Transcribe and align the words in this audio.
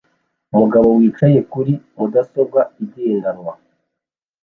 Umugabo 0.53 0.87
yicaye 1.01 1.39
kuri 1.51 1.73
mudasobwa 1.95 2.59
igendanwa 2.83 3.53